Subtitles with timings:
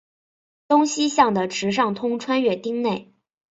[0.67, 3.13] 东西向的池上通穿越町内。